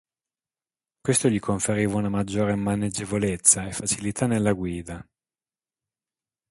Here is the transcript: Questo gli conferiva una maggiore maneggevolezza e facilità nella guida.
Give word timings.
Questo 0.99 1.29
gli 1.29 1.37
conferiva 1.37 1.97
una 1.97 2.09
maggiore 2.09 2.55
maneggevolezza 2.55 3.67
e 3.67 3.71
facilità 3.71 4.25
nella 4.25 4.51
guida. 4.51 5.07